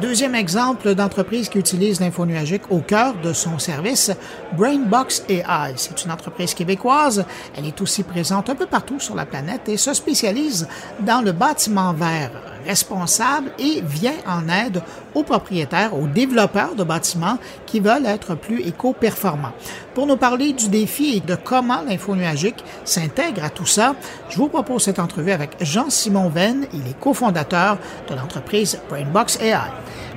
Deuxième 0.00 0.34
exemple 0.34 0.96
d'entreprise 0.96 1.48
qui 1.48 1.58
utilise 1.58 2.00
l'info 2.00 2.26
nuagique 2.26 2.70
au 2.70 2.80
cœur 2.80 3.14
de 3.22 3.32
son 3.32 3.60
service, 3.60 4.10
Brainbox 4.56 5.24
AI. 5.28 5.74
C'est 5.76 6.04
une 6.04 6.10
entreprise 6.10 6.52
québécoise. 6.52 7.24
Elle 7.56 7.66
est 7.66 7.80
aussi 7.80 8.02
présente 8.02 8.50
un 8.50 8.56
peu 8.56 8.66
partout 8.66 8.98
sur 8.98 9.14
la 9.14 9.24
planète 9.24 9.68
et 9.68 9.76
se 9.76 9.94
spécialise 9.94 10.66
dans 11.00 11.20
le 11.20 11.30
bâtiment 11.30 11.92
vert 11.92 12.53
responsable 12.66 13.50
et 13.58 13.82
vient 13.82 14.14
en 14.26 14.48
aide 14.48 14.82
aux 15.14 15.22
propriétaires, 15.22 15.94
aux 15.94 16.06
développeurs 16.06 16.74
de 16.74 16.84
bâtiments 16.84 17.38
qui 17.66 17.80
veulent 17.80 18.06
être 18.06 18.34
plus 18.34 18.60
éco-performants. 18.62 19.52
Pour 19.94 20.06
nous 20.06 20.16
parler 20.16 20.52
du 20.52 20.68
défi 20.68 21.16
et 21.16 21.20
de 21.20 21.36
comment 21.36 21.82
l'info 21.82 22.16
nuagique 22.16 22.64
s'intègre 22.84 23.44
à 23.44 23.50
tout 23.50 23.66
ça, 23.66 23.94
je 24.28 24.36
vous 24.36 24.48
propose 24.48 24.82
cette 24.82 24.98
entrevue 24.98 25.32
avec 25.32 25.56
Jean-Simon 25.60 26.28
Venn. 26.28 26.66
Il 26.72 26.88
est 26.88 26.98
cofondateur 26.98 27.78
de 28.08 28.14
l'entreprise 28.14 28.78
Brainbox 28.88 29.38
AI. 29.40 29.70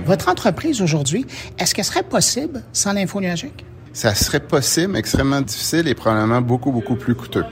Votre 0.05 0.29
entreprise 0.29 0.82
aujourd'hui, 0.82 1.25
est-ce 1.59 1.75
qu'elle 1.75 1.86
serait 1.86 2.04
possible 2.04 2.64
sans 2.71 2.93
l'info 2.93 3.21
nuagique? 3.21 3.65
Ça 3.93 4.14
serait 4.14 4.39
possible, 4.39 4.95
extrêmement 4.95 5.42
difficile 5.42 5.87
et 5.87 5.95
probablement 5.95 6.42
beaucoup, 6.42 6.71
beaucoup 6.71 6.95
plus 6.95 7.15
coûteux. 7.15 7.45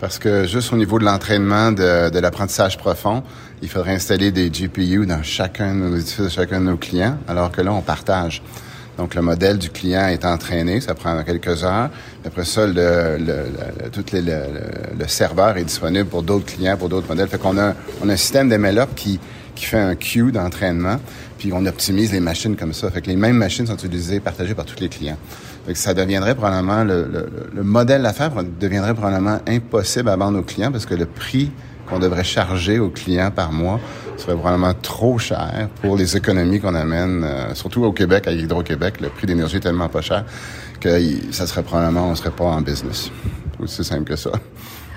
Parce 0.00 0.18
que 0.18 0.46
juste 0.46 0.72
au 0.72 0.76
niveau 0.76 0.98
de 0.98 1.04
l'entraînement 1.04 1.72
de, 1.72 2.08
de 2.08 2.18
l'apprentissage 2.18 2.78
profond, 2.78 3.22
il 3.60 3.68
faudrait 3.68 3.92
installer 3.92 4.30
des 4.30 4.48
GPU 4.48 5.04
dans 5.04 5.22
chacun 5.22 5.74
de 5.74 5.80
nos 5.80 6.28
chacun 6.30 6.60
de 6.60 6.66
nos 6.66 6.78
clients, 6.78 7.18
alors 7.28 7.52
que 7.52 7.60
là, 7.60 7.72
on 7.72 7.82
partage. 7.82 8.42
Donc, 8.96 9.14
le 9.14 9.22
modèle 9.22 9.58
du 9.58 9.70
client 9.70 10.08
est 10.08 10.24
entraîné, 10.24 10.80
ça 10.80 10.94
prend 10.94 11.22
quelques 11.22 11.64
heures. 11.64 11.90
Après 12.24 12.44
ça, 12.44 12.66
le, 12.66 13.18
le, 13.18 13.26
le 13.84 13.90
tout 13.90 14.04
les, 14.12 14.22
le, 14.22 15.06
serveur 15.06 15.56
est 15.58 15.64
disponible 15.64 16.08
pour 16.08 16.22
d'autres 16.22 16.46
clients, 16.46 16.76
pour 16.76 16.88
d'autres 16.88 17.08
modèles. 17.08 17.28
Fait 17.28 17.38
qu'on 17.38 17.58
a, 17.58 17.74
on 18.02 18.08
a 18.08 18.12
un 18.12 18.16
système 18.16 18.48
d'MLOP 18.48 18.94
qui, 18.94 19.20
qui 19.54 19.64
fait 19.66 19.78
un 19.78 19.94
queue 19.94 20.32
d'entraînement, 20.32 20.98
puis 21.38 21.52
on 21.52 21.64
optimise 21.66 22.12
les 22.12 22.20
machines 22.20 22.56
comme 22.56 22.72
ça. 22.72 22.90
Fait 22.90 23.02
que 23.02 23.08
les 23.08 23.16
mêmes 23.16 23.36
machines 23.36 23.66
sont 23.66 23.76
utilisées, 23.76 24.20
partagées 24.20 24.54
par 24.54 24.64
tous 24.64 24.80
les 24.80 24.88
clients. 24.88 25.18
Ça 25.74 25.94
deviendrait 25.94 26.34
probablement, 26.34 26.84
le, 26.84 27.08
le, 27.10 27.28
le 27.54 27.62
modèle 27.62 28.02
d'affaires 28.02 28.30
deviendrait 28.60 28.94
probablement 28.94 29.38
impossible 29.46 30.08
à 30.08 30.16
vendre 30.16 30.38
aux 30.38 30.42
clients 30.42 30.72
parce 30.72 30.86
que 30.86 30.94
le 30.94 31.06
prix 31.06 31.50
qu'on 31.90 31.98
devrait 31.98 32.24
charger 32.24 32.78
aux 32.78 32.88
clients 32.88 33.30
par 33.30 33.52
mois 33.52 33.80
serait 34.16 34.36
probablement 34.36 34.74
trop 34.74 35.18
cher 35.18 35.68
pour 35.82 35.96
les 35.96 36.16
économies 36.16 36.60
qu'on 36.60 36.74
amène, 36.74 37.24
euh, 37.24 37.54
surtout 37.54 37.84
au 37.84 37.92
Québec, 37.92 38.28
à 38.28 38.32
Hydro-Québec, 38.32 39.00
le 39.00 39.08
prix 39.08 39.26
d'énergie 39.26 39.56
est 39.56 39.60
tellement 39.60 39.88
pas 39.88 40.00
cher 40.00 40.24
que 40.80 40.98
ça 41.32 41.46
serait 41.46 41.62
probablement, 41.62 42.08
on 42.08 42.14
serait 42.14 42.30
pas 42.30 42.44
en 42.44 42.62
business. 42.62 43.10
Aussi 43.58 43.84
simple 43.84 44.04
que 44.04 44.16
ça. 44.16 44.30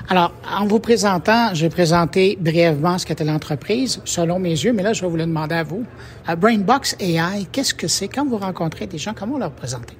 Alors, 0.09 0.33
en 0.49 0.65
vous 0.65 0.79
présentant, 0.79 1.53
j'ai 1.53 1.69
présenté 1.69 2.37
brièvement 2.39 2.97
ce 2.97 3.05
qu'était 3.05 3.23
l'entreprise, 3.23 4.01
selon 4.05 4.39
mes 4.39 4.51
yeux, 4.51 4.73
mais 4.73 4.83
là, 4.83 4.93
je 4.93 5.01
vais 5.01 5.07
vous 5.07 5.17
le 5.17 5.25
demander 5.25 5.55
à 5.55 5.63
vous. 5.63 5.85
À 6.27 6.35
Brainbox 6.35 6.95
AI, 6.99 7.47
qu'est-ce 7.51 7.73
que 7.73 7.87
c'est? 7.87 8.07
Quand 8.07 8.25
vous 8.25 8.37
rencontrez 8.37 8.85
des 8.85 8.97
gens, 8.97 9.13
comment 9.17 9.33
vous 9.33 9.39
leur 9.39 9.51
présentez? 9.51 9.97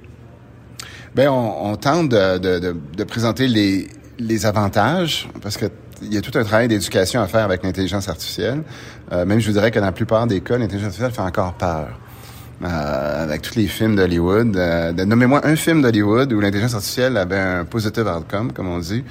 Bien, 1.14 1.30
on, 1.30 1.70
on 1.70 1.76
tente 1.76 2.08
de, 2.08 2.38
de, 2.38 2.76
de, 2.96 3.04
présenter 3.04 3.46
les, 3.46 3.88
les 4.18 4.46
avantages, 4.46 5.28
parce 5.42 5.56
que 5.56 5.66
il 6.02 6.12
y 6.12 6.16
a 6.16 6.20
tout 6.20 6.36
un 6.36 6.42
travail 6.42 6.68
d'éducation 6.68 7.20
à 7.20 7.28
faire 7.28 7.44
avec 7.44 7.62
l'intelligence 7.62 8.08
artificielle. 8.08 8.62
Euh, 9.12 9.24
même 9.24 9.38
je 9.38 9.46
vous 9.46 9.52
dirais 9.52 9.70
que 9.70 9.78
dans 9.78 9.86
la 9.86 9.92
plupart 9.92 10.26
des 10.26 10.40
cas, 10.40 10.58
l'intelligence 10.58 10.86
artificielle 10.86 11.12
fait 11.12 11.22
encore 11.22 11.54
peur. 11.54 12.00
Euh, 12.62 13.24
avec 13.24 13.42
tous 13.42 13.56
les 13.56 13.66
films 13.66 13.96
d'Hollywood. 13.96 14.56
Euh, 14.56 14.92
Nommez-moi 14.92 15.44
un 15.44 15.56
film 15.56 15.82
d'Hollywood 15.82 16.32
où 16.32 16.40
l'intelligence 16.40 16.74
artificielle 16.74 17.16
avait 17.16 17.38
un 17.38 17.64
positive 17.64 18.06
outcome, 18.06 18.52
comme 18.52 18.68
on 18.68 18.78
dit. 18.78 19.02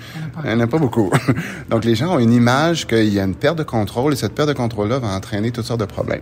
Il 0.44 0.50
n'y 0.50 0.56
en 0.56 0.60
a 0.62 0.68
pas 0.68 0.78
beaucoup. 0.78 1.12
Donc, 1.70 1.84
les 1.84 1.94
gens 1.94 2.16
ont 2.16 2.20
une 2.20 2.32
image 2.32 2.88
qu'il 2.88 3.14
y 3.14 3.20
a 3.20 3.24
une 3.24 3.36
perte 3.36 3.58
de 3.58 3.64
contrôle 3.64 4.14
et 4.14 4.16
cette 4.16 4.34
perte 4.34 4.48
de 4.48 4.54
contrôle-là 4.54 5.00
va 5.00 5.10
entraîner 5.10 5.52
toutes 5.52 5.66
sortes 5.66 5.82
de 5.82 5.86
problèmes. 5.86 6.22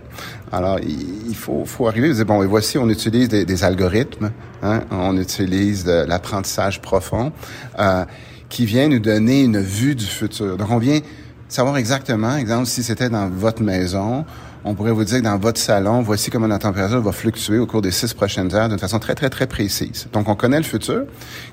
Alors, 0.50 0.78
il 0.80 1.34
faut, 1.36 1.64
faut 1.64 1.86
arriver 1.86 2.10
à 2.10 2.12
dire, 2.12 2.26
bon, 2.26 2.42
et 2.42 2.46
voici, 2.46 2.76
on 2.76 2.88
utilise 2.88 3.28
des, 3.28 3.44
des 3.44 3.64
algorithmes, 3.64 4.32
hein, 4.62 4.80
on 4.90 5.16
utilise 5.16 5.84
de 5.84 6.04
l'apprentissage 6.04 6.82
profond. 6.82 7.32
Euh, 7.78 8.04
qui 8.48 8.66
vient 8.66 8.86
nous 8.88 8.98
donner 8.98 9.44
une 9.44 9.60
vue 9.60 9.94
du 9.94 10.04
futur. 10.04 10.58
Donc, 10.58 10.70
on 10.70 10.76
vient 10.76 11.00
savoir 11.48 11.78
exactement, 11.78 12.36
exemple, 12.36 12.66
si 12.66 12.82
c'était 12.82 13.08
dans 13.08 13.30
votre 13.30 13.62
maison, 13.62 14.26
on 14.64 14.74
pourrait 14.74 14.92
vous 14.92 15.04
dire 15.04 15.18
que 15.18 15.24
dans 15.24 15.38
votre 15.38 15.60
salon, 15.60 16.02
voici 16.02 16.30
comment 16.30 16.46
la 16.46 16.58
température 16.58 17.00
va 17.00 17.12
fluctuer 17.12 17.58
au 17.58 17.66
cours 17.66 17.82
des 17.82 17.90
six 17.90 18.14
prochaines 18.14 18.54
heures 18.54 18.68
d'une 18.68 18.78
façon 18.78 18.98
très, 18.98 19.14
très, 19.14 19.28
très 19.28 19.46
précise. 19.46 20.06
Donc, 20.12 20.28
on 20.28 20.34
connaît 20.34 20.58
le 20.58 20.62
futur. 20.62 21.04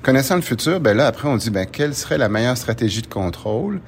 Connaissant 0.02 0.36
le 0.36 0.42
futur, 0.42 0.80
ben 0.80 0.96
là, 0.96 1.06
après, 1.06 1.28
on 1.28 1.36
dit, 1.36 1.50
ben, 1.50 1.66
quelle 1.66 1.94
serait 1.94 2.18
la 2.18 2.28
meilleure 2.28 2.56
stratégie 2.56 3.02
de 3.02 3.08
contrôle 3.08 3.80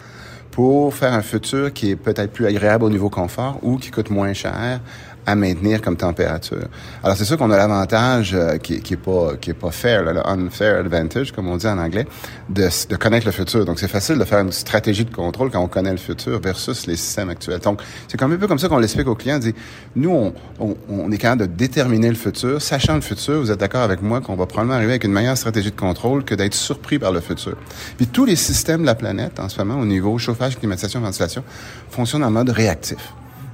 pour 0.51 0.95
faire 0.95 1.13
un 1.15 1.23
futur 1.23 1.73
qui 1.73 1.91
est 1.91 1.97
peut-être 1.97 2.33
plus 2.33 2.47
agréable 2.47 2.85
au 2.85 2.91
niveau 2.91 3.09
confort 3.09 3.59
ou 3.63 3.79
qui 3.79 3.91
coûte 3.91 4.11
moins 4.11 4.33
cher 4.35 4.81
à 5.27 5.35
maintenir 5.35 5.81
comme 5.81 5.97
température. 5.97 6.67
Alors 7.03 7.17
c'est 7.17 7.25
sûr 7.25 7.37
qu'on 7.37 7.51
a 7.51 7.57
l'avantage 7.57 8.35
euh, 8.35 8.59
qui, 8.59 8.81
qui 8.81 8.95
est 8.95 8.97
pas 8.97 9.37
qui 9.41 9.51
est 9.51 9.55
pas 9.55 9.71
fair, 9.71 10.03
là, 10.03 10.13
le 10.13 10.27
unfair 10.27 10.81
advantage 10.81 11.33
comme 11.33 11.49
on 11.49 11.57
dit 11.57 11.67
en 11.67 11.79
anglais, 11.79 12.07
de, 12.49 12.69
de 12.89 12.97
connaître 12.97 13.27
le 13.27 13.33
futur. 13.33 13.65
Donc 13.65 13.79
c'est 13.79 13.89
facile 13.89 14.19
de 14.19 14.25
faire 14.25 14.41
une 14.41 14.53
stratégie 14.53 15.05
de 15.05 15.15
contrôle 15.15 15.51
quand 15.51 15.61
on 15.61 15.69
connaît 15.69 15.93
le 15.93 15.99
futur 15.99 16.41
versus 16.41 16.87
les 16.87 16.97
systèmes 16.97 17.31
actuels. 17.31 17.61
Donc 17.61 17.81
c'est 18.09 18.19
comme 18.19 18.33
un 18.33 18.37
peu 18.37 18.49
comme 18.49 18.59
ça 18.59 18.69
qu'on 18.69 18.79
l'explique 18.79 19.07
aux 19.07 19.15
clients. 19.15 19.39
Dit 19.39 19.55
nous 19.95 20.11
on, 20.11 20.35
on, 20.59 20.77
on, 20.89 21.11
est 21.13 21.19
capable 21.19 21.43
de 21.43 21.47
déterminer 21.47 22.09
le 22.09 22.17
futur, 22.17 22.61
sachant 22.61 22.95
le 22.95 23.01
futur. 23.01 23.41
Vous 23.41 23.51
êtes 23.51 23.61
d'accord 23.61 23.83
avec 23.83 24.03
moi 24.03 24.21
qu'on 24.21 24.35
va 24.35 24.47
probablement 24.47 24.77
arriver 24.77 24.93
avec 24.93 25.05
une 25.05 25.13
meilleure 25.13 25.37
stratégie 25.37 25.71
de 25.71 25.77
contrôle 25.77 26.25
que 26.25 26.35
d'être 26.35 26.55
surpris 26.55 26.99
par 26.99 27.13
le 27.13 27.21
futur. 27.21 27.57
Puis 27.97 28.07
tous 28.07 28.25
les 28.25 28.37
systèmes 28.37 28.83
de 28.83 28.87
la 28.87 28.95
planète 28.95 29.39
en 29.39 29.49
ce 29.49 29.63
moment 29.63 29.81
au 29.81 29.87
niveau 29.87 30.19
chauffage, 30.19 30.59
climatisation, 30.59 31.01
ventilation 31.01 31.45
fonctionnent 31.91 32.25
en 32.25 32.31
mode 32.31 32.51
réactif 32.51 33.13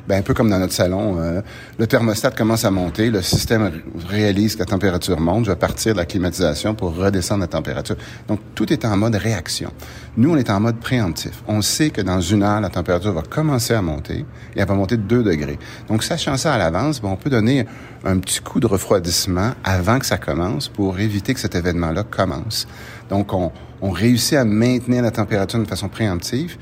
ben, 0.08 0.20
un 0.20 0.22
peu 0.22 0.32
comme 0.32 0.48
dans 0.48 0.58
notre 0.58 0.72
salon, 0.72 1.18
euh, 1.18 1.42
le 1.78 1.86
thermostat 1.86 2.30
commence 2.30 2.64
à 2.64 2.70
monter, 2.70 3.10
le 3.10 3.20
système 3.20 3.70
réalise 4.08 4.54
que 4.54 4.60
la 4.60 4.64
température 4.64 5.20
monte, 5.20 5.44
je 5.44 5.50
vais 5.50 5.56
partir 5.56 5.92
de 5.92 5.98
la 5.98 6.06
climatisation 6.06 6.74
pour 6.74 6.96
redescendre 6.96 7.42
la 7.42 7.46
température. 7.46 7.96
Donc, 8.26 8.40
tout 8.54 8.72
est 8.72 8.86
en 8.86 8.96
mode 8.96 9.16
réaction. 9.16 9.70
Nous, 10.16 10.32
on 10.32 10.36
est 10.36 10.48
en 10.48 10.60
mode 10.60 10.78
préemptif. 10.78 11.42
On 11.46 11.60
sait 11.60 11.90
que 11.90 12.00
dans 12.00 12.22
une 12.22 12.42
heure, 12.42 12.62
la 12.62 12.70
température 12.70 13.12
va 13.12 13.20
commencer 13.20 13.74
à 13.74 13.82
monter 13.82 14.24
et 14.56 14.60
elle 14.60 14.66
va 14.66 14.74
monter 14.74 14.96
de 14.96 15.02
2 15.02 15.22
degrés. 15.22 15.58
Donc, 15.88 16.02
sachant 16.02 16.38
ça 16.38 16.54
à 16.54 16.58
l'avance, 16.58 17.02
ben, 17.02 17.10
on 17.10 17.16
peut 17.16 17.30
donner 17.30 17.66
un 18.06 18.18
petit 18.18 18.40
coup 18.40 18.60
de 18.60 18.66
refroidissement 18.66 19.52
avant 19.62 19.98
que 19.98 20.06
ça 20.06 20.16
commence 20.16 20.68
pour 20.68 20.98
éviter 20.98 21.34
que 21.34 21.40
cet 21.40 21.54
événement-là 21.54 22.04
commence. 22.04 22.66
Donc, 23.10 23.34
on, 23.34 23.52
on 23.82 23.90
réussit 23.90 24.38
à 24.38 24.46
maintenir 24.46 25.02
la 25.02 25.10
température 25.10 25.58
de 25.58 25.66
façon 25.66 25.90
préemptive 25.90 26.56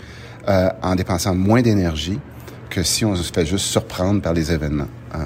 euh, 0.48 0.68
en 0.82 0.96
dépensant 0.96 1.34
moins 1.36 1.62
d'énergie 1.62 2.18
que 2.76 2.82
si 2.82 3.06
on 3.06 3.16
se 3.16 3.32
fait 3.32 3.46
juste 3.46 3.64
surprendre 3.64 4.20
par 4.20 4.34
les 4.34 4.52
événements. 4.52 4.88
Euh, 5.14 5.18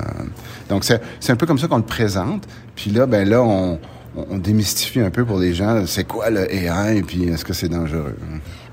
donc, 0.69 0.85
c'est 0.85 1.33
un 1.33 1.37
peu 1.37 1.47
comme 1.47 1.59
ça 1.59 1.67
qu'on 1.67 1.79
le 1.79 1.83
présente. 1.83 2.47
Puis 2.77 2.93
là, 2.93 3.07
ben 3.07 3.29
là, 3.29 3.43
on, 3.43 3.81
on 4.15 4.39
démystifie 4.39 5.01
un 5.01 5.11
peu 5.11 5.25
pour 5.25 5.39
les 5.39 5.53
gens, 5.53 5.85
c'est 5.85 6.05
quoi 6.05 6.31
le 6.31 6.53
AI, 6.53 6.99
et 6.99 7.03
puis 7.03 7.25
est-ce 7.25 7.45
que 7.45 7.53
c'est 7.53 7.69
dangereux? 7.69 8.17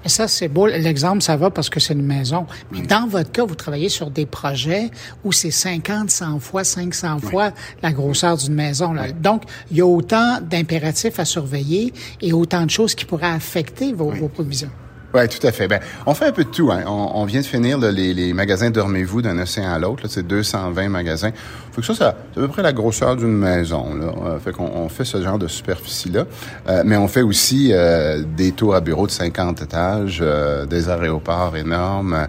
Mais 0.04 0.10
ça, 0.10 0.28
c'est 0.28 0.48
beau. 0.48 0.68
L'exemple, 0.68 1.24
ça 1.24 1.36
va 1.38 1.50
parce 1.50 1.72
que 1.72 1.80
c'est 1.80 1.94
une 1.94 2.06
maison. 2.06 2.46
Mais 2.72 2.82
dans 2.82 3.08
votre 3.08 3.32
cas, 3.32 3.46
vous 3.46 3.56
travaillez 3.56 3.90
sur 3.90 4.12
des 4.12 4.28
projets 4.28 4.92
où 5.24 5.32
c'est 5.32 5.50
50, 5.50 6.12
100 6.12 6.40
fois, 6.40 6.64
500 6.64 7.18
fois 7.20 7.52
la 7.82 7.92
grosseur 7.92 8.38
d'une 8.38 8.54
maison. 8.54 8.94
Là. 8.94 9.12
Donc, 9.12 9.44
il 9.72 9.78
y 9.78 9.82
a 9.82 9.88
autant 9.88 10.40
d'impératifs 10.40 11.20
à 11.20 11.26
surveiller 11.26 11.94
et 12.22 12.32
autant 12.32 12.64
de 12.64 12.70
choses 12.70 12.94
qui 12.94 13.06
pourraient 13.06 13.26
affecter 13.26 13.92
vos, 13.92 14.12
vos 14.12 14.28
provisions. 14.28 14.72
Oui, 15.14 15.28
tout 15.30 15.46
à 15.48 15.52
fait. 15.54 15.70
Ben, 15.70 15.80
on 16.06 16.14
fait 16.14 16.26
un 16.26 16.32
peu 16.34 16.44
de 16.44 16.50
tout. 16.50 16.70
Hein. 16.70 16.84
On, 16.86 17.12
on, 17.16 17.26
vient 17.26 17.40
de 17.40 17.46
finir 17.46 17.78
les, 17.78 18.14
les, 18.14 18.34
magasins 18.34 18.70
Dormez-vous 18.70 19.22
d'un 19.22 19.40
océan 19.40 19.72
à 19.72 19.80
l'autre. 19.80 20.04
C'est 20.10 20.28
220 20.28 20.90
magasins. 20.90 21.32
Faut 21.72 21.80
que 21.80 21.88
ça, 21.88 21.94
c'est 21.94 22.04
à 22.04 22.16
peu 22.34 22.48
près 22.50 22.62
la 22.62 22.74
grosseur 22.74 23.16
d'une 23.16 23.38
maison. 23.38 23.96
Là. 23.96 24.12
Euh, 24.26 24.40
fait 24.40 24.52
qu'on 24.52 24.66
on 24.66 24.90
fait 24.90 25.06
ce 25.06 25.22
genre 25.22 25.40
de 25.40 25.48
superficie-là. 25.48 26.26
Euh, 26.68 26.84
mais 26.86 26.98
on 26.98 27.08
fait 27.08 27.22
aussi 27.22 27.70
euh, 27.72 28.22
des 28.36 28.52
tours 28.52 28.76
à 28.76 28.82
bureaux 28.82 29.08
de 29.08 29.12
50 29.12 29.62
étages, 29.62 30.20
euh, 30.22 30.66
des 30.66 30.90
aéroports 30.90 31.56
énormes, 31.56 32.28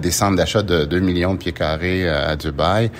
des 0.00 0.10
centres 0.12 0.36
d'achat 0.36 0.62
de 0.62 0.84
2 0.84 1.00
millions 1.00 1.34
de 1.34 1.38
pieds 1.38 1.52
carrés 1.52 2.08
à 2.08 2.36
Dubaï. 2.36 2.90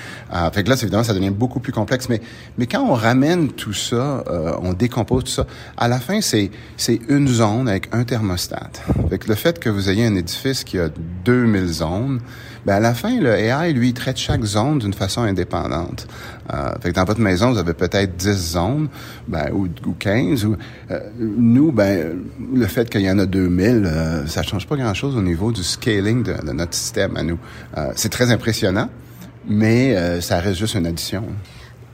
fait 0.52 0.64
que 0.64 0.70
là, 0.70 0.76
évidemment, 0.80 1.04
ça 1.04 1.14
devient 1.14 1.30
beaucoup 1.30 1.60
plus 1.60 1.72
complexe. 1.72 2.08
Mais, 2.08 2.20
mais 2.58 2.66
quand 2.66 2.82
on 2.82 2.94
ramène 2.94 3.52
tout 3.52 3.72
ça, 3.72 4.24
on 4.62 4.72
décompose 4.72 5.24
tout 5.24 5.30
ça, 5.30 5.46
à 5.76 5.86
la 5.86 6.00
fin, 6.00 6.20
c'est, 6.20 6.50
c'est 6.76 7.00
une 7.08 7.28
zone 7.28 7.68
avec 7.68 7.88
un 7.92 8.04
thermostat. 8.04 8.70
Fait 9.08 9.19
le 9.28 9.34
fait 9.34 9.58
que 9.58 9.68
vous 9.68 9.88
ayez 9.88 10.06
un 10.06 10.14
édifice 10.14 10.64
qui 10.64 10.78
a 10.78 10.88
2000 11.24 11.66
zones, 11.66 12.20
ben 12.66 12.74
à 12.74 12.80
la 12.80 12.92
fin, 12.92 13.18
le 13.18 13.30
AI, 13.30 13.72
lui, 13.72 13.94
traite 13.94 14.18
chaque 14.18 14.44
zone 14.44 14.80
d'une 14.80 14.92
façon 14.92 15.22
indépendante. 15.22 16.06
Euh, 16.52 16.72
fait 16.80 16.90
que 16.90 16.94
dans 16.94 17.04
votre 17.04 17.20
maison, 17.20 17.52
vous 17.52 17.58
avez 17.58 17.72
peut-être 17.72 18.16
10 18.16 18.52
zones, 18.52 18.88
ben, 19.28 19.50
ou, 19.52 19.68
ou 19.86 19.92
15. 19.98 20.44
Ou, 20.44 20.56
euh, 20.90 21.00
nous, 21.18 21.72
ben, 21.72 22.18
le 22.54 22.66
fait 22.66 22.90
qu'il 22.90 23.00
y 23.00 23.10
en 23.10 23.18
a 23.18 23.26
2000, 23.26 23.84
euh, 23.86 24.26
ça 24.26 24.42
change 24.42 24.66
pas 24.66 24.76
grand-chose 24.76 25.16
au 25.16 25.22
niveau 25.22 25.52
du 25.52 25.62
scaling 25.62 26.22
de, 26.22 26.34
de 26.34 26.52
notre 26.52 26.74
système 26.74 27.16
à 27.16 27.22
nous. 27.22 27.38
Euh, 27.78 27.92
c'est 27.96 28.10
très 28.10 28.30
impressionnant, 28.30 28.90
mais 29.48 29.96
euh, 29.96 30.20
ça 30.20 30.38
reste 30.40 30.58
juste 30.58 30.74
une 30.74 30.86
addition. 30.86 31.24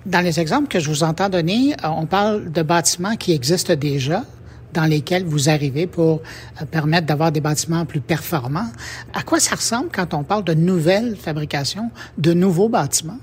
Dans 0.04 0.20
les 0.20 0.38
exemples 0.40 0.68
que 0.68 0.78
je 0.78 0.88
vous 0.88 1.02
entends 1.02 1.28
donner, 1.28 1.74
on 1.82 2.06
parle 2.06 2.50
de 2.52 2.62
bâtiments 2.62 3.16
qui 3.16 3.32
existent 3.32 3.74
déjà, 3.74 4.24
dans 4.72 4.84
lesquels 4.84 5.24
vous 5.24 5.48
arrivez 5.48 5.86
pour 5.86 6.22
euh, 6.60 6.64
permettre 6.66 7.06
d'avoir 7.06 7.32
des 7.32 7.40
bâtiments 7.40 7.84
plus 7.84 8.00
performants. 8.00 8.70
À 9.14 9.22
quoi 9.22 9.40
ça 9.40 9.56
ressemble 9.56 9.88
quand 9.92 10.14
on 10.14 10.22
parle 10.22 10.44
de 10.44 10.54
nouvelles 10.54 11.16
fabrications, 11.16 11.90
de 12.18 12.32
nouveaux 12.32 12.68
bâtiments? 12.68 13.18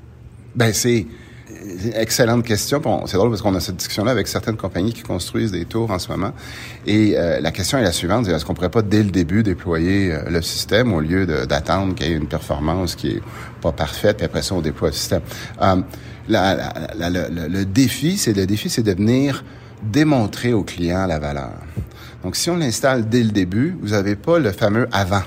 Ben 0.55 0.73
c'est 0.73 1.07
excellente 1.95 2.45
question. 2.45 2.81
C'est 3.05 3.17
drôle 3.17 3.29
parce 3.29 3.41
qu'on 3.41 3.55
a 3.55 3.59
cette 3.59 3.77
discussion-là 3.77 4.11
avec 4.11 4.27
certaines 4.27 4.57
compagnies 4.57 4.93
qui 4.93 5.01
construisent 5.01 5.51
des 5.51 5.65
tours 5.65 5.91
en 5.91 5.99
ce 5.99 6.09
moment. 6.09 6.31
Et 6.85 7.13
euh, 7.17 7.39
la 7.39 7.51
question 7.51 7.77
est 7.77 7.83
la 7.83 7.91
suivante 7.91 8.27
est-ce 8.27 8.45
qu'on 8.45 8.53
pourrait 8.53 8.69
pas 8.69 8.81
dès 8.81 9.03
le 9.03 9.11
début 9.11 9.43
déployer 9.43 10.11
euh, 10.11 10.29
le 10.29 10.41
système 10.41 10.93
au 10.93 10.99
lieu 10.99 11.25
d'attendre 11.25 11.95
qu'il 11.95 12.07
y 12.07 12.11
ait 12.11 12.17
une 12.17 12.27
performance 12.27 12.95
qui 12.95 13.09
est 13.11 13.21
pas 13.61 13.71
parfaite, 13.71 14.17
puis 14.17 14.25
après 14.25 14.41
ça 14.41 14.55
on 14.55 14.61
déploie 14.61 14.89
le 14.89 14.95
système? 14.95 15.21
Euh, 15.61 15.81
la, 16.27 16.73
le, 17.09 17.65
défi, 17.65 18.17
c'est 18.17 18.33
le 18.33 18.45
défi, 18.45 18.69
c'est 18.69 18.83
de 18.83 18.93
venir 18.93 19.43
démontrer 19.83 20.53
au 20.53 20.63
client 20.63 21.05
la 21.05 21.19
valeur. 21.19 21.53
Donc, 22.23 22.35
si 22.35 22.49
on 22.49 22.57
l'installe 22.57 23.09
dès 23.09 23.23
le 23.23 23.31
début, 23.31 23.75
vous 23.81 23.89
n'avez 23.89 24.15
pas 24.15 24.39
le 24.39 24.51
fameux 24.51 24.87
avant. 24.91 25.23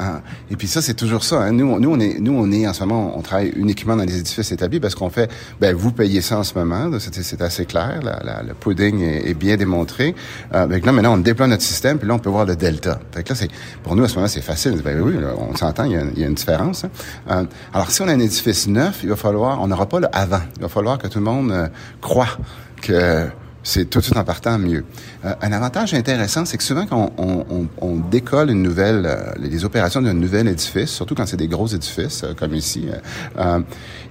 Ah. 0.00 0.20
Et 0.48 0.54
puis 0.54 0.68
ça, 0.68 0.80
c'est 0.80 0.94
toujours 0.94 1.24
ça. 1.24 1.42
Hein. 1.42 1.50
Nous, 1.50 1.80
nous, 1.80 1.90
on 1.90 1.98
est, 1.98 2.20
nous, 2.20 2.32
on 2.32 2.52
est 2.52 2.68
en 2.68 2.72
ce 2.72 2.84
moment, 2.84 3.18
on 3.18 3.20
travaille 3.20 3.52
uniquement 3.56 3.96
dans 3.96 4.04
les 4.04 4.16
édifices 4.16 4.52
établis 4.52 4.78
parce 4.78 4.94
qu'on 4.94 5.10
fait, 5.10 5.28
ben, 5.60 5.74
vous 5.74 5.90
payez 5.90 6.20
ça 6.20 6.38
en 6.38 6.44
ce 6.44 6.56
moment. 6.56 6.88
C'est 7.00 7.42
assez 7.42 7.66
clair. 7.66 7.98
La, 8.04 8.42
le 8.46 8.54
pudding 8.54 9.02
est, 9.02 9.34
bien 9.34 9.56
démontré. 9.56 10.14
Euh, 10.54 10.68
là, 10.68 10.92
maintenant, 10.92 11.14
on 11.14 11.18
déploie 11.18 11.48
notre 11.48 11.64
système, 11.64 11.98
puis 11.98 12.06
là, 12.06 12.14
on 12.14 12.20
peut 12.20 12.30
voir 12.30 12.44
le 12.44 12.54
delta. 12.54 13.00
Fait 13.12 13.24
que 13.24 13.30
là, 13.30 13.34
c'est, 13.34 13.48
pour 13.82 13.96
nous, 13.96 14.04
à 14.04 14.08
ce 14.08 14.14
moment, 14.14 14.28
c'est 14.28 14.40
facile. 14.40 14.80
Ben 14.84 15.00
oui, 15.00 15.14
on 15.36 15.56
s'entend, 15.56 15.82
il, 15.82 16.00
il, 16.14 16.20
y 16.20 16.24
a 16.24 16.28
une 16.28 16.34
différence. 16.34 16.84
Hein. 16.84 16.90
Euh, 17.30 17.44
alors, 17.74 17.90
si 17.90 18.00
on 18.00 18.06
a 18.06 18.12
un 18.12 18.20
édifice 18.20 18.68
neuf, 18.68 19.00
il 19.02 19.08
va 19.08 19.16
falloir, 19.16 19.60
on 19.60 19.66
n'aura 19.66 19.88
pas 19.88 19.98
le 19.98 20.08
avant. 20.12 20.42
Il 20.56 20.62
va 20.62 20.68
falloir 20.68 20.98
que 20.98 21.08
tout 21.08 21.18
le 21.18 21.24
monde 21.24 21.50
euh, 21.50 21.66
croit 22.00 22.38
que 22.80 23.26
c'est 23.68 23.84
tout 23.84 23.98
de 23.98 24.04
suite 24.04 24.16
en 24.16 24.24
partant 24.24 24.58
mieux. 24.58 24.82
Euh, 25.26 25.34
un 25.42 25.52
avantage 25.52 25.92
intéressant, 25.92 26.46
c'est 26.46 26.56
que 26.56 26.62
souvent 26.62 26.86
quand 26.86 27.12
on, 27.18 27.44
on, 27.50 27.66
on 27.82 27.96
décolle 27.96 28.50
une 28.50 28.62
nouvelle, 28.62 29.04
euh, 29.04 29.32
les 29.38 29.62
opérations 29.66 30.00
d'un 30.00 30.14
nouvel 30.14 30.48
édifice, 30.48 30.90
surtout 30.90 31.14
quand 31.14 31.26
c'est 31.26 31.36
des 31.36 31.48
gros 31.48 31.66
édifices 31.66 32.24
euh, 32.24 32.32
comme 32.32 32.54
ici, 32.54 32.88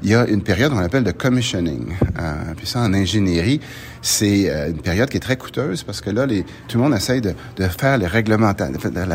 il 0.04 0.10
y 0.10 0.14
a 0.14 0.28
une 0.28 0.44
période 0.44 0.72
qu'on 0.72 0.78
appelle 0.78 1.04
de 1.04 1.12
commissioning. 1.12 1.88
puis 2.56 2.68
ça, 2.68 2.82
en 2.82 2.94
ingénierie, 2.94 3.60
c'est 4.02 4.50
une 4.70 4.82
période 4.82 5.10
qui 5.10 5.18
est 5.18 5.22
très 5.22 5.38
coûteuse 5.38 5.84
parce 5.84 6.02
que 6.02 6.10
là, 6.10 6.26
tout 6.68 6.78
le 6.78 6.84
monde 6.84 6.96
essaye 6.96 7.22
de, 7.22 7.34
faire 7.78 7.98
la 7.98 8.08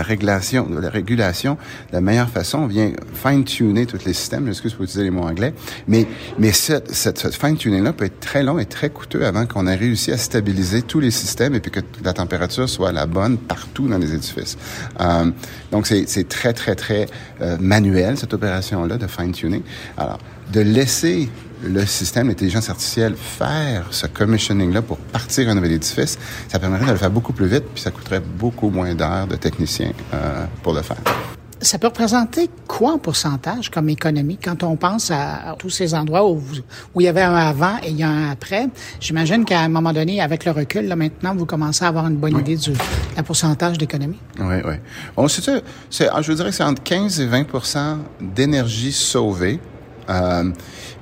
régulation, 0.02 0.66
de 0.66 0.80
la 0.80 0.90
régulation 0.90 1.56
la 1.92 2.00
meilleure 2.00 2.28
façon. 2.28 2.58
On 2.58 2.66
vient 2.66 2.92
fine-tuner 3.14 3.86
tous 3.86 4.04
les 4.04 4.12
systèmes. 4.12 4.46
J'excuse 4.46 4.74
pour 4.74 4.84
utiliser 4.84 5.04
les 5.04 5.10
mots 5.10 5.22
anglais, 5.22 5.54
mais 5.88 6.06
cette, 6.52 6.92
cette, 6.92 7.34
fine-tuning-là 7.34 7.92
peut 7.92 8.06
être 8.06 8.20
très 8.20 8.42
long 8.42 8.58
et 8.58 8.66
très 8.66 8.90
coûteux 8.90 9.24
avant 9.24 9.46
qu'on 9.46 9.66
ait 9.66 9.74
réussi 9.74 10.12
à 10.12 10.16
stabiliser 10.16 10.82
tous 10.82 11.00
les 11.00 11.10
systèmes 11.10 11.54
et 11.54 11.60
puis 11.60 11.70
que 11.70 11.80
la 12.04 12.12
température 12.12 12.68
soit 12.68 12.92
la 12.92 13.06
bonne 13.06 13.38
partout 13.38 13.88
dans 13.88 13.98
les 13.98 14.14
édifices. 14.14 14.56
Euh, 15.00 15.30
donc, 15.70 15.86
c'est 15.86 16.28
très, 16.28 16.52
très, 16.52 16.74
très 16.74 17.06
euh, 17.40 17.56
manuel, 17.60 18.16
cette 18.16 18.34
opération-là 18.34 18.96
de 18.96 19.06
fine-tuning. 19.06 19.62
Alors, 19.96 20.18
de 20.52 20.60
laisser 20.60 21.28
le 21.62 21.86
système 21.86 22.28
d'intelligence 22.28 22.70
artificielle 22.70 23.14
faire 23.16 23.86
ce 23.90 24.06
commissioning-là 24.06 24.82
pour 24.82 24.98
partir 24.98 25.48
un 25.48 25.54
nouvel 25.54 25.72
édifice, 25.72 26.18
ça 26.48 26.58
permettrait 26.58 26.86
de 26.86 26.92
le 26.92 26.98
faire 26.98 27.10
beaucoup 27.10 27.32
plus 27.32 27.46
vite, 27.46 27.64
puis 27.74 27.82
ça 27.82 27.90
coûterait 27.90 28.20
beaucoup 28.20 28.70
moins 28.70 28.94
d'heures 28.94 29.26
de 29.26 29.36
techniciens 29.36 29.92
euh, 30.14 30.44
pour 30.62 30.74
le 30.74 30.82
faire 30.82 30.98
ça 31.62 31.78
peut 31.78 31.86
représenter 31.86 32.50
quoi 32.66 32.92
en 32.92 32.98
pourcentage 32.98 33.70
comme 33.70 33.88
économie? 33.88 34.36
Quand 34.36 34.64
on 34.64 34.76
pense 34.76 35.10
à, 35.10 35.54
tous 35.58 35.70
ces 35.70 35.94
endroits 35.94 36.28
où, 36.28 36.42
où 36.94 37.00
il 37.00 37.04
y 37.04 37.08
avait 37.08 37.22
un 37.22 37.34
avant 37.34 37.76
et 37.82 37.90
il 37.90 37.96
y 37.96 38.02
a 38.02 38.08
un 38.08 38.30
après? 38.30 38.66
J'imagine 39.00 39.44
qu'à 39.44 39.60
un 39.60 39.68
moment 39.68 39.92
donné, 39.92 40.20
avec 40.20 40.44
le 40.44 40.50
recul, 40.50 40.88
là, 40.88 40.96
maintenant, 40.96 41.34
vous 41.34 41.46
commencez 41.46 41.84
à 41.84 41.88
avoir 41.88 42.06
une 42.08 42.16
bonne 42.16 42.38
idée 42.38 42.56
du 42.56 42.72
pourcentage 43.24 43.78
d'économie. 43.78 44.18
Oui, 44.40 44.56
oui. 44.64 44.74
Bon, 45.16 45.28
c'est, 45.28 45.62
je 45.90 46.26
vous 46.26 46.34
dirais 46.34 46.50
que 46.50 46.56
c'est 46.56 46.64
entre 46.64 46.82
15 46.82 47.20
et 47.20 47.26
20% 47.28 47.98
d'énergie 48.20 48.92
sauvée 48.92 49.60
euh, 50.12 50.44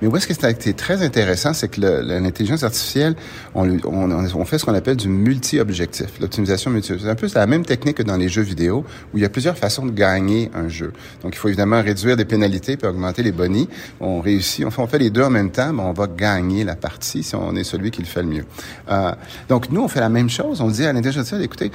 mais 0.00 0.08
où 0.08 0.16
est-ce 0.16 0.26
que 0.26 0.34
c'est 0.34 0.76
très 0.76 1.02
intéressant, 1.02 1.52
c'est 1.52 1.68
que 1.68 1.80
l'intelligence 1.80 2.62
artificielle, 2.62 3.14
on, 3.54 4.44
fait 4.44 4.58
ce 4.58 4.64
qu'on 4.64 4.74
appelle 4.74 4.96
du 4.96 5.08
multi-objectif, 5.08 6.18
l'optimisation 6.20 6.70
multi 6.70 6.94
C'est 6.98 7.08
un 7.08 7.14
peu 7.14 7.28
la 7.34 7.46
même 7.46 7.64
technique 7.64 7.98
que 7.98 8.02
dans 8.02 8.16
les 8.16 8.28
jeux 8.28 8.42
vidéo, 8.42 8.84
où 9.12 9.18
il 9.18 9.22
y 9.22 9.26
a 9.26 9.28
plusieurs 9.28 9.58
façons 9.58 9.84
de 9.84 9.90
gagner 9.90 10.50
un 10.54 10.68
jeu. 10.68 10.92
Donc, 11.22 11.34
il 11.34 11.38
faut 11.38 11.48
évidemment 11.48 11.82
réduire 11.82 12.16
des 12.16 12.24
pénalités 12.24 12.76
puis 12.76 12.88
augmenter 12.88 13.22
les 13.22 13.32
bonnies. 13.32 13.68
On 14.00 14.20
réussit, 14.20 14.64
on 14.64 14.70
fait, 14.70 14.80
on 14.80 14.86
fait 14.86 14.98
les 14.98 15.10
deux 15.10 15.22
en 15.22 15.30
même 15.30 15.50
temps, 15.50 15.72
mais 15.72 15.82
on 15.82 15.92
va 15.92 16.06
gagner 16.06 16.64
la 16.64 16.76
partie 16.76 17.22
si 17.22 17.34
on 17.34 17.54
est 17.56 17.64
celui 17.64 17.90
qui 17.90 18.00
le 18.00 18.06
fait 18.06 18.22
le 18.22 18.28
mieux. 18.28 18.44
Euh, 18.90 19.12
donc, 19.48 19.70
nous, 19.70 19.82
on 19.82 19.88
fait 19.88 20.00
la 20.00 20.08
même 20.08 20.30
chose. 20.30 20.60
On 20.60 20.68
dit 20.68 20.84
à 20.84 20.92
l'intelligence 20.92 21.32
artificielle, 21.32 21.44
écoutez, 21.44 21.70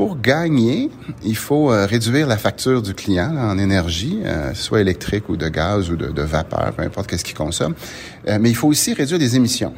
pour 0.00 0.18
gagner, 0.18 0.88
il 1.22 1.36
faut 1.36 1.70
euh, 1.70 1.84
réduire 1.84 2.26
la 2.26 2.38
facture 2.38 2.80
du 2.80 2.94
client 2.94 3.36
en 3.36 3.58
énergie, 3.58 4.18
euh, 4.24 4.54
soit 4.54 4.80
électrique 4.80 5.28
ou 5.28 5.36
de 5.36 5.46
gaz 5.46 5.90
ou 5.90 5.96
de, 5.96 6.22
vapeur, 6.22 6.72
peu 6.74 6.82
importe 6.82 7.06
qu'est-ce 7.06 7.22
qu'il 7.22 7.36
consomme. 7.36 7.74
Euh, 8.26 8.38
mais 8.40 8.48
il 8.48 8.56
faut 8.56 8.68
aussi 8.68 8.94
réduire 8.94 9.20
les 9.20 9.36
émissions. 9.36 9.74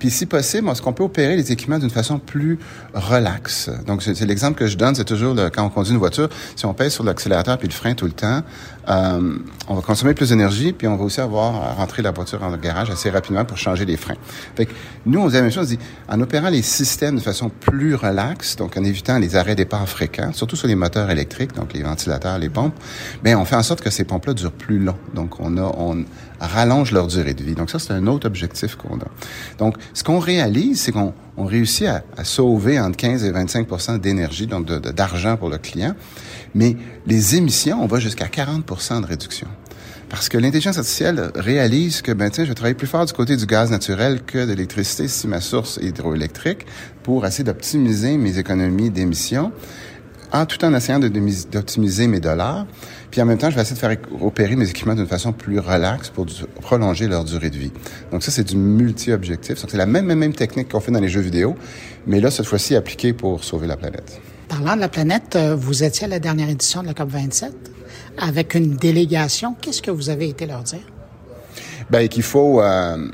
Puis, 0.00 0.10
si 0.10 0.26
possible, 0.26 0.68
est-ce 0.70 0.82
qu'on 0.82 0.92
peut 0.92 1.04
opérer 1.04 1.36
les 1.36 1.52
équipements 1.52 1.78
d'une 1.78 1.90
façon 1.90 2.18
plus 2.18 2.58
relaxe? 2.94 3.70
Donc, 3.86 4.02
c'est 4.02 4.18
l'exemple 4.24 4.58
que 4.58 4.66
je 4.66 4.76
donne, 4.76 4.96
c'est 4.96 5.04
toujours 5.04 5.36
quand 5.52 5.64
on 5.64 5.68
conduit 5.68 5.92
une 5.92 5.98
voiture, 5.98 6.28
si 6.56 6.66
on 6.66 6.74
pèse 6.74 6.92
sur 6.92 7.04
l'accélérateur 7.04 7.58
puis 7.58 7.68
le 7.68 7.72
frein 7.74 7.94
tout 7.94 8.06
le 8.06 8.12
temps, 8.12 8.42
euh, 8.88 9.38
on 9.68 9.74
va 9.74 9.82
consommer 9.82 10.14
plus 10.14 10.30
d'énergie, 10.30 10.72
puis 10.72 10.88
on 10.88 10.96
va 10.96 11.04
aussi 11.04 11.20
avoir 11.20 11.54
à 11.54 11.74
rentrer 11.74 12.02
la 12.02 12.10
voiture 12.10 12.40
dans 12.40 12.48
le 12.48 12.56
garage 12.56 12.90
assez 12.90 13.10
rapidement 13.10 13.44
pour 13.44 13.58
changer 13.58 13.84
les 13.84 13.96
freins. 13.96 14.16
Fait 14.56 14.66
que 14.66 14.72
nous, 15.06 15.20
on 15.20 15.28
dit 15.28 15.34
la 15.34 15.42
même 15.42 15.52
chose, 15.52 15.66
on 15.66 15.76
dit, 15.76 15.78
en 16.08 16.20
opérant 16.20 16.48
les 16.48 16.62
systèmes 16.62 17.16
de 17.16 17.20
façon 17.20 17.50
plus 17.50 17.94
relaxe, 17.94 18.56
donc 18.56 18.76
en 18.76 18.84
évitant 18.84 19.18
les 19.18 19.36
arrêts 19.36 19.54
départ 19.54 19.88
fréquents, 19.88 20.32
surtout 20.32 20.56
sur 20.56 20.66
les 20.66 20.74
moteurs 20.74 21.10
électriques, 21.10 21.54
donc 21.54 21.72
les 21.74 21.82
ventilateurs, 21.82 22.38
les 22.38 22.48
pompes, 22.48 22.74
bien, 23.22 23.38
on 23.38 23.44
fait 23.44 23.56
en 23.56 23.62
sorte 23.62 23.82
que 23.82 23.90
ces 23.90 24.04
pompes-là 24.04 24.34
durent 24.34 24.52
plus 24.52 24.78
long. 24.78 24.96
Donc, 25.14 25.38
on 25.40 25.58
a, 25.58 25.72
on 25.76 26.04
rallonge 26.40 26.92
leur 26.92 27.06
durée 27.06 27.34
de 27.34 27.42
vie. 27.42 27.54
Donc, 27.54 27.70
ça, 27.70 27.78
c'est 27.78 27.92
un 27.92 28.06
autre 28.06 28.26
objectif 28.26 28.76
qu'on 28.76 28.96
a. 28.98 29.08
Donc, 29.58 29.76
ce 29.94 30.02
qu'on 30.02 30.18
réalise, 30.18 30.80
c'est 30.80 30.92
qu'on 30.92 31.12
on 31.36 31.44
réussit 31.44 31.86
à, 31.86 32.02
à, 32.16 32.24
sauver 32.24 32.80
entre 32.80 32.96
15 32.96 33.24
et 33.24 33.32
25% 33.32 33.98
d'énergie, 33.98 34.46
donc 34.46 34.66
d'argent 34.66 35.36
pour 35.36 35.48
le 35.48 35.58
client. 35.58 35.94
Mais 36.54 36.76
les 37.06 37.36
émissions, 37.36 37.82
on 37.82 37.86
va 37.86 38.00
jusqu'à 38.00 38.26
40 38.26 38.64
de 39.02 39.06
réduction. 39.06 39.46
Parce 40.08 40.28
que 40.28 40.36
l'intelligence 40.38 40.76
artificielle 40.76 41.30
réalise 41.36 42.02
que, 42.02 42.10
ben, 42.10 42.30
tiens, 42.30 42.42
je 42.44 42.48
vais 42.48 42.54
travailler 42.54 42.74
plus 42.74 42.88
fort 42.88 43.06
du 43.06 43.12
côté 43.12 43.36
du 43.36 43.46
gaz 43.46 43.70
naturel 43.70 44.22
que 44.22 44.38
de 44.38 44.50
l'électricité 44.50 45.06
si 45.06 45.28
ma 45.28 45.40
source 45.40 45.78
est 45.78 45.86
hydroélectrique 45.86 46.66
pour 47.04 47.24
essayer 47.24 47.44
d'optimiser 47.44 48.16
mes 48.16 48.36
économies 48.36 48.90
d'émissions 48.90 49.52
en 50.32 50.46
tout 50.46 50.64
en 50.64 50.74
essayant 50.74 50.98
d'optimiser 50.98 52.06
mes 52.06 52.20
dollars. 52.20 52.66
Puis 53.10 53.20
en 53.20 53.24
même 53.26 53.38
temps, 53.38 53.50
je 53.50 53.56
vais 53.56 53.62
essayer 53.62 53.74
de 53.74 53.80
faire 53.80 53.96
opérer 54.20 54.54
mes 54.56 54.68
équipements 54.68 54.94
d'une 54.94 55.06
façon 55.06 55.32
plus 55.32 55.58
relaxe 55.58 56.10
pour 56.10 56.26
prolonger 56.60 57.08
leur 57.08 57.24
durée 57.24 57.50
de 57.50 57.58
vie. 57.58 57.72
Donc 58.12 58.22
ça, 58.22 58.30
c'est 58.30 58.44
du 58.44 58.56
multi-objectif. 58.56 59.58
C'est 59.58 59.76
la 59.76 59.86
même, 59.86 60.06
même, 60.06 60.18
même 60.18 60.32
technique 60.32 60.68
qu'on 60.68 60.80
fait 60.80 60.92
dans 60.92 61.00
les 61.00 61.08
jeux 61.08 61.20
vidéo, 61.20 61.56
mais 62.06 62.20
là, 62.20 62.30
cette 62.30 62.46
fois-ci, 62.46 62.76
appliquée 62.76 63.12
pour 63.12 63.42
sauver 63.42 63.66
la 63.66 63.76
planète. 63.76 64.20
Parlant 64.48 64.76
de 64.76 64.80
la 64.80 64.88
planète, 64.88 65.36
euh, 65.36 65.54
vous 65.54 65.82
étiez 65.82 66.06
à 66.06 66.08
la 66.08 66.18
dernière 66.18 66.48
édition 66.48 66.82
de 66.82 66.88
la 66.88 66.92
COP27 66.92 67.50
avec 68.18 68.54
une 68.54 68.76
délégation. 68.76 69.54
Qu'est-ce 69.60 69.82
que 69.82 69.90
vous 69.90 70.10
avez 70.10 70.28
été 70.28 70.46
leur 70.46 70.62
dire? 70.62 70.80
Ben, 71.88 72.08
qu'il 72.08 72.22
faut, 72.22 72.60
euh, 72.60 73.08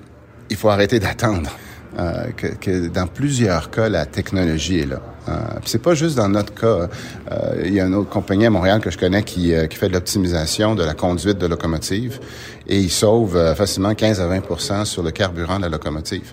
il 0.50 0.56
faut 0.56 0.68
arrêter 0.68 0.98
d'attendre. 0.98 1.50
Euh, 1.98 2.26
que, 2.36 2.48
que, 2.48 2.88
dans 2.88 3.06
plusieurs 3.06 3.70
cas, 3.70 3.88
la 3.88 4.04
technologie 4.04 4.80
est 4.80 4.86
là. 4.86 5.00
Euh, 5.28 5.32
c'est 5.64 5.80
pas 5.80 5.94
juste 5.94 6.16
dans 6.16 6.28
notre 6.28 6.54
cas. 6.54 6.88
Euh, 7.32 7.62
il 7.64 7.72
y 7.72 7.80
a 7.80 7.86
une 7.86 7.94
autre 7.94 8.10
compagnie 8.10 8.46
à 8.46 8.50
Montréal 8.50 8.80
que 8.80 8.90
je 8.90 8.98
connais 8.98 9.22
qui, 9.22 9.54
euh, 9.54 9.66
qui 9.66 9.76
fait 9.76 9.88
de 9.88 9.94
l'optimisation 9.94 10.74
de 10.74 10.84
la 10.84 10.94
conduite 10.94 11.38
de 11.38 11.46
locomotive 11.46 12.20
et 12.68 12.78
il 12.78 12.90
sauve 12.90 13.36
euh, 13.36 13.54
facilement 13.54 13.94
15 13.94 14.20
à 14.20 14.28
20% 14.28 14.84
sur 14.84 15.02
le 15.02 15.10
carburant 15.10 15.56
de 15.56 15.62
la 15.62 15.68
locomotive. 15.70 16.32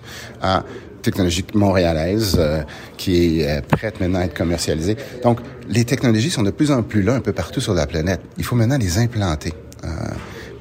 technologie 1.01 1.45
montréalaise 1.53 2.39
qui 2.95 3.41
est 3.41 3.61
prête 3.67 3.99
maintenant 3.99 4.19
à 4.19 4.23
être 4.23 4.33
commercialisée. 4.33 4.95
Donc, 5.21 5.39
les 5.69 5.83
technologies 5.83 6.29
sont 6.29 6.43
de 6.43 6.51
plus 6.51 6.71
en 6.71 6.81
plus 6.81 7.03
là 7.03 7.13
un 7.15 7.19
peu 7.19 7.33
partout 7.33 7.59
sur 7.59 7.73
la 7.73 7.87
planète. 7.87 8.21
Il 8.37 8.45
faut 8.45 8.55
maintenant 8.55 8.77
les 8.77 8.97
implanter. 8.99 9.53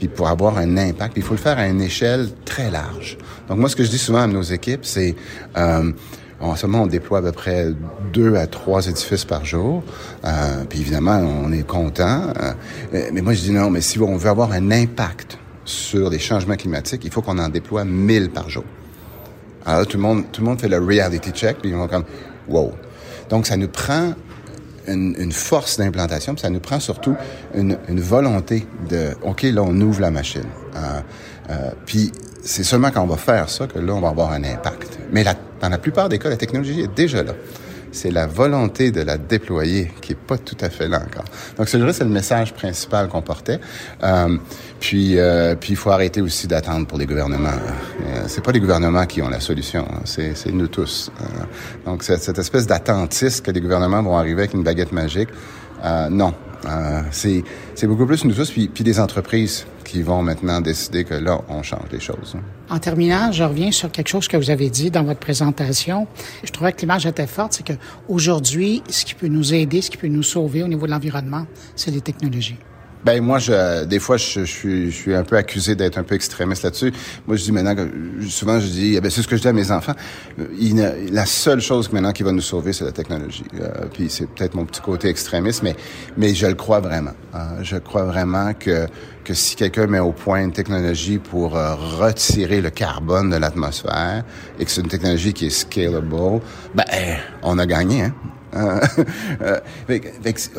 Pour 0.08 0.28
avoir 0.28 0.58
un 0.58 0.76
impact, 0.76 1.14
il 1.16 1.22
faut 1.22 1.34
le 1.34 1.40
faire 1.40 1.58
à 1.58 1.66
une 1.66 1.80
échelle 1.80 2.28
très 2.44 2.70
large. 2.70 3.18
Donc 3.48 3.58
moi, 3.58 3.68
ce 3.68 3.76
que 3.76 3.84
je 3.84 3.90
dis 3.90 3.98
souvent 3.98 4.22
à 4.22 4.26
nos 4.26 4.42
équipes, 4.42 4.84
c'est 4.84 5.14
euh, 5.56 5.92
en 6.42 6.56
ce 6.56 6.66
moment, 6.66 6.84
on 6.84 6.86
déploie 6.88 7.18
à 7.18 7.22
peu 7.22 7.32
près 7.32 7.68
deux 8.12 8.34
à 8.34 8.48
trois 8.48 8.88
édifices 8.88 9.24
par 9.24 9.44
jour. 9.44 9.84
Euh, 10.24 10.64
puis 10.68 10.80
évidemment, 10.80 11.18
on 11.18 11.52
est 11.52 11.66
content. 11.66 12.32
Euh, 12.40 13.10
mais 13.12 13.22
moi, 13.22 13.32
je 13.32 13.42
dis 13.42 13.52
non, 13.52 13.70
mais 13.70 13.80
si 13.80 13.98
on 14.00 14.16
veut 14.16 14.28
avoir 14.28 14.50
un 14.50 14.72
impact 14.72 15.38
sur 15.64 16.10
les 16.10 16.18
changements 16.18 16.56
climatiques, 16.56 17.04
il 17.04 17.12
faut 17.12 17.22
qu'on 17.22 17.38
en 17.38 17.48
déploie 17.48 17.84
mille 17.84 18.30
par 18.30 18.50
jour. 18.50 18.64
Alors 19.64 19.80
là, 19.80 19.86
tout 19.86 19.96
le 19.96 20.02
monde, 20.02 20.24
tout 20.32 20.40
le 20.40 20.48
monde 20.48 20.60
fait 20.60 20.68
le 20.68 20.78
reality 20.78 21.30
check, 21.30 21.58
puis 21.58 21.70
ils 21.70 21.76
vont 21.76 21.86
comme, 21.86 22.04
wow. 22.48 22.72
Donc, 23.30 23.46
ça 23.46 23.56
nous 23.56 23.68
prend 23.68 24.14
une, 24.88 25.14
une 25.18 25.32
force 25.32 25.78
d'implantation, 25.78 26.36
ça 26.36 26.50
nous 26.50 26.60
prend 26.60 26.80
surtout 26.80 27.16
une, 27.54 27.78
une, 27.88 28.00
volonté 28.00 28.66
de, 28.88 29.10
OK, 29.22 29.42
là, 29.42 29.62
on 29.62 29.78
ouvre 29.80 30.00
la 30.00 30.10
machine. 30.10 30.44
Euh, 30.74 31.00
euh, 31.50 31.70
puis 31.86 32.12
c'est 32.42 32.64
seulement 32.64 32.90
quand 32.90 33.02
on 33.02 33.06
va 33.06 33.16
faire 33.16 33.48
ça 33.48 33.66
que 33.66 33.78
là, 33.78 33.94
on 33.94 34.00
va 34.00 34.08
avoir 34.08 34.32
un 34.32 34.44
impact. 34.44 34.98
Mais 35.12 35.24
la, 35.24 35.34
dans 35.60 35.68
la 35.68 35.78
plupart 35.78 36.08
des 36.08 36.18
cas, 36.18 36.28
la 36.28 36.36
technologie 36.36 36.80
est 36.80 36.94
déjà 36.94 37.22
là. 37.22 37.32
C'est 37.92 38.10
la 38.10 38.26
volonté 38.26 38.90
de 38.90 39.02
la 39.02 39.18
déployer 39.18 39.92
qui 40.00 40.12
est 40.12 40.16
pas 40.16 40.38
tout 40.38 40.56
à 40.60 40.70
fait 40.70 40.88
là 40.88 40.98
encore. 40.98 41.24
Donc, 41.56 41.68
c'est 41.68 41.78
le 41.78 42.10
message 42.10 42.54
principal 42.54 43.08
qu'on 43.08 43.22
portait. 43.22 43.60
Euh, 44.02 44.36
puis, 44.80 45.18
euh, 45.18 45.54
puis 45.54 45.74
il 45.74 45.76
faut 45.76 45.90
arrêter 45.90 46.20
aussi 46.20 46.46
d'attendre 46.46 46.86
pour 46.86 46.98
les 46.98 47.06
gouvernements. 47.06 47.50
Euh, 47.50 48.24
c'est 48.26 48.42
pas 48.42 48.52
les 48.52 48.60
gouvernements 48.60 49.06
qui 49.06 49.22
ont 49.22 49.28
la 49.28 49.40
solution, 49.40 49.86
hein. 49.88 50.00
c'est, 50.04 50.52
nous 50.52 50.68
tous. 50.68 51.12
Euh, 51.20 51.24
donc, 51.84 52.02
cette, 52.02 52.22
cette 52.22 52.38
espèce 52.38 52.66
d'attentisme 52.66 53.44
que 53.44 53.50
les 53.50 53.60
gouvernements 53.60 54.02
vont 54.02 54.16
arriver 54.16 54.42
avec 54.42 54.54
une 54.54 54.62
baguette 54.62 54.92
magique, 54.92 55.28
euh, 55.84 56.08
non. 56.08 56.34
Euh, 56.66 57.02
c'est, 57.10 57.86
beaucoup 57.86 58.06
plus 58.06 58.24
nous 58.24 58.34
tous, 58.34 58.50
puis, 58.50 58.68
puis 58.68 58.84
des 58.84 59.00
entreprises 59.00 59.66
qui 59.84 60.02
vont 60.02 60.22
maintenant 60.22 60.60
décider 60.60 61.04
que 61.04 61.14
là, 61.14 61.40
on 61.48 61.62
change 61.62 61.90
les 61.90 62.00
choses. 62.00 62.36
En 62.70 62.78
terminant, 62.78 63.32
je 63.32 63.42
reviens 63.42 63.70
sur 63.70 63.90
quelque 63.90 64.08
chose 64.08 64.28
que 64.28 64.36
vous 64.36 64.50
avez 64.50 64.70
dit 64.70 64.90
dans 64.90 65.02
votre 65.02 65.20
présentation. 65.20 66.06
Je 66.44 66.50
trouvais 66.50 66.72
que 66.72 66.80
l'image 66.80 67.06
était 67.06 67.26
forte, 67.26 67.54
c'est 67.54 67.66
que 67.66 67.74
aujourd'hui, 68.08 68.82
ce 68.88 69.04
qui 69.04 69.14
peut 69.14 69.28
nous 69.28 69.52
aider, 69.52 69.82
ce 69.82 69.90
qui 69.90 69.96
peut 69.96 70.08
nous 70.08 70.22
sauver 70.22 70.62
au 70.62 70.68
niveau 70.68 70.86
de 70.86 70.92
l'environnement, 70.92 71.46
c'est 71.76 71.90
les 71.90 72.00
technologies. 72.00 72.58
Ben 73.04 73.22
moi, 73.22 73.38
je, 73.38 73.84
des 73.84 73.98
fois, 73.98 74.16
je, 74.16 74.44
suis, 74.44 74.90
je 74.90 74.96
suis 74.96 75.14
un 75.14 75.24
peu 75.24 75.36
accusé 75.36 75.74
d'être 75.74 75.98
un 75.98 76.04
peu 76.04 76.14
extrémiste 76.14 76.62
là-dessus. 76.62 76.92
Moi, 77.26 77.36
je 77.36 77.42
dis 77.42 77.52
maintenant, 77.52 77.74
souvent, 78.28 78.60
je 78.60 78.66
dis, 78.66 78.94
eh 78.96 79.00
ben, 79.00 79.10
c'est 79.10 79.22
ce 79.22 79.28
que 79.28 79.36
je 79.36 79.42
dis 79.42 79.48
à 79.48 79.52
mes 79.52 79.70
enfants. 79.70 79.94
Il, 80.58 80.76
la 81.10 81.26
seule 81.26 81.60
chose 81.60 81.92
maintenant 81.92 82.12
qui 82.12 82.22
va 82.22 82.32
nous 82.32 82.40
sauver, 82.40 82.72
c'est 82.72 82.84
la 82.84 82.92
technologie. 82.92 83.44
Euh, 83.60 83.86
puis 83.92 84.08
c'est 84.08 84.26
peut-être 84.28 84.54
mon 84.54 84.64
petit 84.64 84.80
côté 84.80 85.08
extrémiste, 85.08 85.62
mais, 85.62 85.74
mais 86.16 86.34
je 86.34 86.46
le 86.46 86.54
crois 86.54 86.80
vraiment. 86.80 87.14
Euh, 87.34 87.38
je 87.62 87.76
crois 87.76 88.04
vraiment 88.04 88.52
que 88.54 88.86
que 89.24 89.34
si 89.34 89.54
quelqu'un 89.56 89.86
met 89.86 90.00
au 90.00 90.12
point 90.12 90.42
une 90.42 90.52
technologie 90.52 91.18
pour 91.18 91.56
euh, 91.56 91.74
retirer 91.74 92.60
le 92.60 92.70
carbone 92.70 93.30
de 93.30 93.36
l'atmosphère 93.36 94.24
et 94.58 94.64
que 94.64 94.70
c'est 94.70 94.80
une 94.80 94.88
technologie 94.88 95.32
qui 95.32 95.46
est 95.46 95.50
scalable, 95.50 96.40
ben 96.74 96.84
on 97.42 97.58
a 97.58 97.66
gagné. 97.66 98.02
Hein? 98.02 98.14
Euh, 98.54 98.80
euh, 99.42 99.60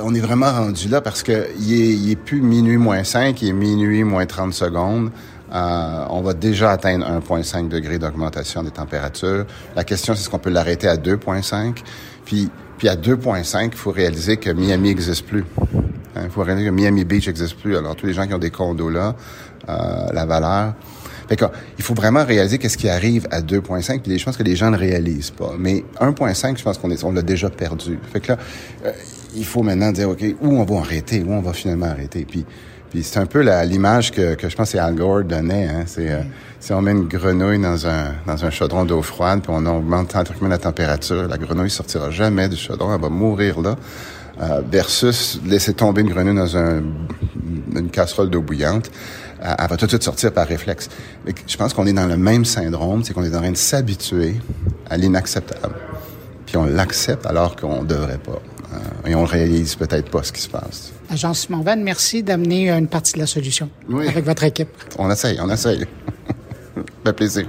on 0.01 0.15
est 0.15 0.19
vraiment 0.19 0.51
rendu 0.51 0.87
là 0.87 1.01
parce 1.01 1.23
que 1.23 1.47
il 1.59 2.11
est, 2.11 2.15
plus 2.15 2.41
minuit 2.41 2.77
moins 2.77 3.03
5, 3.03 3.41
il 3.41 3.49
est 3.49 3.53
minuit 3.53 4.03
moins 4.03 4.25
30 4.25 4.53
secondes. 4.53 5.11
Euh, 5.53 6.05
on 6.09 6.21
va 6.21 6.33
déjà 6.33 6.71
atteindre 6.71 7.05
1,5 7.05 7.67
degré 7.67 7.99
d'augmentation 7.99 8.63
des 8.63 8.71
températures. 8.71 9.45
La 9.75 9.83
question, 9.83 10.15
c'est 10.15 10.21
est-ce 10.21 10.29
qu'on 10.29 10.39
peut 10.39 10.49
l'arrêter 10.49 10.87
à 10.87 10.95
2,5? 10.97 11.83
Puis, 12.25 12.49
puis 12.79 12.89
à 12.89 12.95
2,5, 12.95 13.69
il 13.71 13.77
faut 13.77 13.91
réaliser 13.91 14.37
que 14.37 14.49
Miami 14.49 14.89
n'existe 14.89 15.27
plus. 15.27 15.45
Hein, 16.15 16.21
il 16.23 16.29
faut 16.31 16.41
réaliser 16.41 16.67
que 16.67 16.73
Miami 16.73 17.05
Beach 17.05 17.27
n'existe 17.27 17.59
plus. 17.59 17.77
Alors, 17.77 17.95
tous 17.95 18.07
les 18.07 18.13
gens 18.13 18.25
qui 18.25 18.33
ont 18.33 18.39
des 18.39 18.49
condos 18.49 18.89
là, 18.89 19.15
euh, 19.69 20.07
la 20.11 20.25
valeur, 20.25 20.73
fait 21.35 21.45
il 21.77 21.83
faut 21.83 21.93
vraiment 21.93 22.23
réaliser 22.23 22.57
qu'est-ce 22.57 22.77
qui 22.77 22.89
arrive 22.89 23.27
à 23.31 23.41
2.5, 23.41 24.01
puis 24.01 24.17
je 24.17 24.25
pense 24.25 24.37
que 24.37 24.43
les 24.43 24.55
gens 24.55 24.71
ne 24.71 24.77
réalisent 24.77 25.31
pas. 25.31 25.53
Mais 25.57 25.83
1.5, 25.99 26.57
je 26.57 26.63
pense 26.63 26.77
qu'on 26.77 26.91
est, 26.91 27.03
on 27.03 27.11
l'a 27.11 27.21
déjà 27.21 27.49
perdu. 27.49 27.99
Fait 28.11 28.19
que 28.19 28.33
là, 28.33 28.37
euh, 28.85 28.91
il 29.35 29.45
faut 29.45 29.63
maintenant 29.63 29.91
dire, 29.91 30.09
OK, 30.09 30.23
où 30.41 30.59
on 30.59 30.63
va 30.63 30.79
arrêter, 30.79 31.23
où 31.23 31.31
on 31.31 31.41
va 31.41 31.53
finalement 31.53 31.87
arrêter? 31.87 32.25
Puis, 32.25 32.45
puis 32.89 33.03
c'est 33.03 33.19
un 33.19 33.25
peu 33.25 33.41
l'image 33.63 34.11
que, 34.11 34.35
que 34.35 34.49
je 34.49 34.55
pense 34.55 34.71
que 34.71 34.77
Al 34.77 34.93
Gore 34.93 35.23
donnait. 35.23 35.67
Hein. 35.67 35.83
C'est 35.87 36.11
euh, 36.11 36.21
si 36.59 36.73
on 36.73 36.81
met 36.81 36.91
une 36.91 37.07
grenouille 37.07 37.59
dans 37.59 37.87
un 37.87 38.13
dans 38.27 38.45
un 38.45 38.49
chaudron 38.51 38.85
d'eau 38.85 39.01
froide, 39.01 39.41
puis 39.41 39.51
on 39.53 39.65
augmente 39.65 40.09
tranquillement 40.09 40.49
la 40.49 40.59
température, 40.59 41.27
la 41.27 41.37
grenouille 41.37 41.71
sortira 41.71 42.11
jamais 42.11 42.47
du 42.49 42.55
chaudron, 42.55 42.93
elle 42.93 43.01
va 43.01 43.09
mourir 43.09 43.59
là. 43.61 43.75
Euh, 44.41 44.61
versus 44.67 45.39
laisser 45.45 45.73
tomber 45.73 46.01
une 46.01 46.09
grenouille 46.09 46.35
dans 46.35 46.57
un, 46.57 46.81
une 47.75 47.89
casserole 47.89 48.31
d'eau 48.31 48.41
bouillante 48.41 48.89
elle 49.43 49.67
va 49.67 49.77
tout 49.77 49.85
de 49.85 49.91
suite 49.91 50.03
sortir 50.03 50.31
par 50.31 50.47
réflexe. 50.47 50.89
Je 51.47 51.57
pense 51.57 51.73
qu'on 51.73 51.85
est 51.85 51.93
dans 51.93 52.07
le 52.07 52.17
même 52.17 52.45
syndrome, 52.45 53.03
c'est 53.03 53.13
qu'on 53.13 53.23
est 53.23 53.35
en 53.35 53.41
train 53.41 53.51
de 53.51 53.57
s'habituer 53.57 54.35
à 54.89 54.97
l'inacceptable. 54.97 55.75
Puis 56.45 56.57
on 56.57 56.65
l'accepte 56.65 57.25
alors 57.25 57.55
qu'on 57.55 57.81
ne 57.81 57.87
devrait 57.87 58.19
pas. 58.19 58.41
Euh, 58.73 59.09
et 59.09 59.15
on 59.15 59.25
réalise 59.25 59.75
peut-être 59.75 60.09
pas 60.09 60.23
ce 60.23 60.31
qui 60.31 60.41
se 60.41 60.49
passe. 60.49 60.93
Agence 61.09 61.41
Simon 61.41 61.61
Van, 61.61 61.77
merci 61.77 62.23
d'amener 62.23 62.71
une 62.71 62.87
partie 62.87 63.13
de 63.13 63.19
la 63.19 63.27
solution 63.27 63.69
avec 63.91 64.25
votre 64.25 64.43
équipe. 64.43 64.69
On 64.97 65.11
essaye, 65.11 65.39
on 65.41 65.49
essaye. 65.49 65.85
fait 67.05 67.13
plaisir. 67.13 67.45